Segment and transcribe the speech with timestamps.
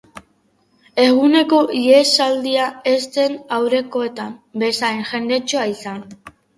[1.03, 2.65] Eguneko ihesaldia
[2.95, 4.35] ez zen aurrekoetan
[4.69, 6.07] bezain jendetsua izan.